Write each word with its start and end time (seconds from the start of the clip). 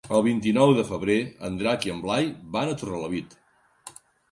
El 0.17 0.21
vint-i-nou 0.27 0.71
de 0.77 0.85
febrer 0.87 1.17
en 1.51 1.59
Drac 1.61 1.85
i 1.89 1.93
en 1.97 2.01
Blai 2.07 2.33
van 2.57 2.73
a 2.73 2.81
Torrelavit. 2.83 3.39